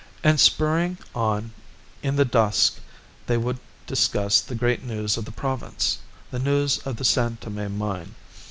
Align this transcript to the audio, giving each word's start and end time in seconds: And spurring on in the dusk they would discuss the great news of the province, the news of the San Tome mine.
And 0.23 0.39
spurring 0.39 0.97
on 1.13 1.53
in 2.01 2.15
the 2.15 2.25
dusk 2.25 2.79
they 3.27 3.37
would 3.37 3.59
discuss 3.85 4.41
the 4.41 4.55
great 4.55 4.83
news 4.83 5.15
of 5.15 5.25
the 5.25 5.31
province, 5.31 5.99
the 6.31 6.39
news 6.39 6.79
of 6.79 6.95
the 6.95 7.05
San 7.05 7.37
Tome 7.37 7.77
mine. 7.77 8.15